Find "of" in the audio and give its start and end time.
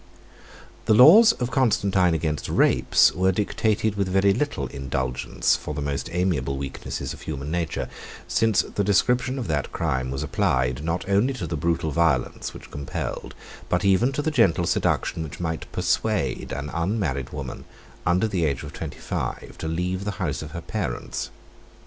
1.33-1.51, 7.13-7.21, 9.37-9.47, 18.63-18.73, 20.41-20.49